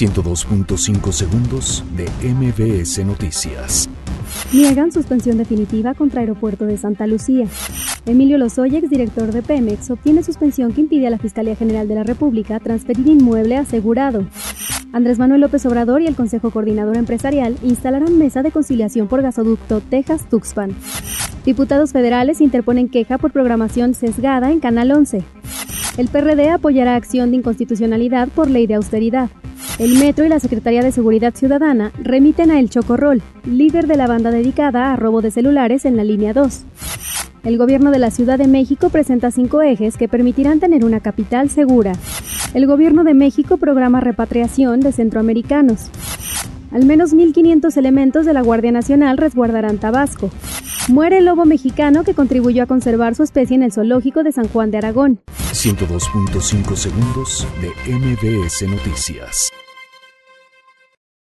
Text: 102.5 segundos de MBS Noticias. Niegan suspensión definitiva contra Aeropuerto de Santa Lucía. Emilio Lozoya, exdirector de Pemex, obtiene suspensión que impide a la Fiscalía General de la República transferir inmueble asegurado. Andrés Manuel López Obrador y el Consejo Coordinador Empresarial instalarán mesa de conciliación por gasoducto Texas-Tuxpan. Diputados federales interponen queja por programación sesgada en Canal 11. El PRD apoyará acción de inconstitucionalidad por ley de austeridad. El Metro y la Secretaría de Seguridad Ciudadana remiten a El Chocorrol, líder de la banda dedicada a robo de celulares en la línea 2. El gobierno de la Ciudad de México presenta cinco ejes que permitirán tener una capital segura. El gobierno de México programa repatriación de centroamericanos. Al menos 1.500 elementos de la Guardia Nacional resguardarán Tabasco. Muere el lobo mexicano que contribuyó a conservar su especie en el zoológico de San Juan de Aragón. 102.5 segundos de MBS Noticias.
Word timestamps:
102.5 0.00 1.12
segundos 1.12 1.84
de 1.94 2.08
MBS 2.26 3.04
Noticias. 3.04 3.86
Niegan 4.50 4.92
suspensión 4.92 5.36
definitiva 5.36 5.92
contra 5.92 6.22
Aeropuerto 6.22 6.64
de 6.64 6.78
Santa 6.78 7.06
Lucía. 7.06 7.46
Emilio 8.06 8.38
Lozoya, 8.38 8.78
exdirector 8.78 9.30
de 9.30 9.42
Pemex, 9.42 9.90
obtiene 9.90 10.22
suspensión 10.22 10.72
que 10.72 10.80
impide 10.80 11.06
a 11.06 11.10
la 11.10 11.18
Fiscalía 11.18 11.54
General 11.54 11.86
de 11.86 11.96
la 11.96 12.04
República 12.04 12.58
transferir 12.60 13.06
inmueble 13.08 13.58
asegurado. 13.58 14.24
Andrés 14.94 15.18
Manuel 15.18 15.42
López 15.42 15.66
Obrador 15.66 16.00
y 16.00 16.06
el 16.06 16.16
Consejo 16.16 16.50
Coordinador 16.50 16.96
Empresarial 16.96 17.58
instalarán 17.62 18.16
mesa 18.16 18.42
de 18.42 18.52
conciliación 18.52 19.06
por 19.06 19.20
gasoducto 19.20 19.82
Texas-Tuxpan. 19.82 20.74
Diputados 21.44 21.92
federales 21.92 22.40
interponen 22.40 22.88
queja 22.88 23.18
por 23.18 23.32
programación 23.32 23.92
sesgada 23.92 24.50
en 24.50 24.60
Canal 24.60 24.92
11. 24.92 25.22
El 25.98 26.08
PRD 26.08 26.48
apoyará 26.48 26.96
acción 26.96 27.32
de 27.32 27.36
inconstitucionalidad 27.36 28.28
por 28.28 28.48
ley 28.48 28.66
de 28.66 28.76
austeridad. 28.76 29.28
El 29.80 29.98
Metro 29.98 30.26
y 30.26 30.28
la 30.28 30.40
Secretaría 30.40 30.82
de 30.82 30.92
Seguridad 30.92 31.34
Ciudadana 31.34 31.90
remiten 32.02 32.50
a 32.50 32.60
El 32.60 32.68
Chocorrol, 32.68 33.22
líder 33.46 33.86
de 33.86 33.96
la 33.96 34.06
banda 34.06 34.30
dedicada 34.30 34.92
a 34.92 34.96
robo 34.96 35.22
de 35.22 35.30
celulares 35.30 35.86
en 35.86 35.96
la 35.96 36.04
línea 36.04 36.34
2. 36.34 36.66
El 37.44 37.56
gobierno 37.56 37.90
de 37.90 37.98
la 37.98 38.10
Ciudad 38.10 38.36
de 38.36 38.46
México 38.46 38.90
presenta 38.90 39.30
cinco 39.30 39.62
ejes 39.62 39.96
que 39.96 40.06
permitirán 40.06 40.60
tener 40.60 40.84
una 40.84 41.00
capital 41.00 41.48
segura. 41.48 41.92
El 42.52 42.66
gobierno 42.66 43.04
de 43.04 43.14
México 43.14 43.56
programa 43.56 44.00
repatriación 44.00 44.80
de 44.80 44.92
centroamericanos. 44.92 45.88
Al 46.72 46.84
menos 46.84 47.14
1.500 47.14 47.74
elementos 47.78 48.26
de 48.26 48.34
la 48.34 48.42
Guardia 48.42 48.72
Nacional 48.72 49.16
resguardarán 49.16 49.78
Tabasco. 49.78 50.28
Muere 50.88 51.18
el 51.18 51.24
lobo 51.24 51.46
mexicano 51.46 52.04
que 52.04 52.12
contribuyó 52.12 52.64
a 52.64 52.66
conservar 52.66 53.14
su 53.14 53.22
especie 53.22 53.56
en 53.56 53.62
el 53.62 53.72
zoológico 53.72 54.24
de 54.24 54.32
San 54.32 54.46
Juan 54.48 54.70
de 54.70 54.76
Aragón. 54.76 55.20
102.5 55.52 56.76
segundos 56.76 57.46
de 57.62 57.94
MBS 57.94 58.68
Noticias. 58.68 59.50